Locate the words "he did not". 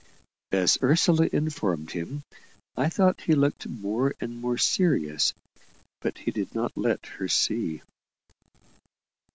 6.17-6.75